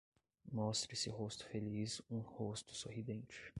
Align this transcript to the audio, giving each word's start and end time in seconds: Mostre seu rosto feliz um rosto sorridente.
Mostre 0.51 0.95
seu 0.95 1.13
rosto 1.13 1.45
feliz 1.45 2.01
um 2.09 2.21
rosto 2.21 2.73
sorridente. 2.73 3.39